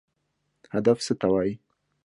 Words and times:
هدف 0.73 0.97
څه 1.05 1.13
ته 1.19 1.27
وایي؟ 1.33 1.53